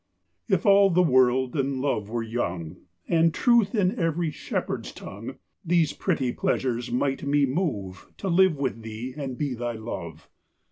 [0.49, 5.93] If all the world and Love were young, And truth in every shepherd's tongue, These
[5.93, 10.27] pretty pleasures might me move To live with thee and be thy love.